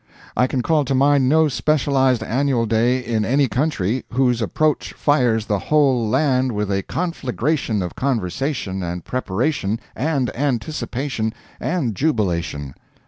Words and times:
I 0.35 0.47
can 0.47 0.63
call 0.63 0.83
to 0.85 0.95
mind 0.95 1.29
no 1.29 1.47
specialized 1.47 2.23
annual 2.23 2.65
day, 2.65 2.97
in 2.97 3.23
any 3.23 3.47
country, 3.47 4.03
whose 4.13 4.41
approach 4.41 4.93
fires 4.93 5.45
the 5.45 5.59
whole 5.59 6.09
land 6.09 6.53
with 6.53 6.71
a 6.71 6.81
conflagration 6.81 7.83
of 7.83 7.93
conversation 7.95 8.81
and 8.81 9.05
preparation 9.05 9.79
and 9.95 10.35
anticipation 10.35 11.35
and 11.59 11.93
jubilation. 11.93 12.73